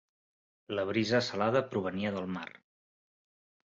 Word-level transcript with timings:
La 0.79 0.85
brisa 0.91 1.21
salada 1.27 1.63
provenia 1.75 2.15
del 2.19 2.29
mar. 2.39 2.49